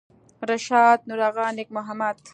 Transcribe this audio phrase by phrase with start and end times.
[0.49, 2.15] رشاد نورآغا نیک محمد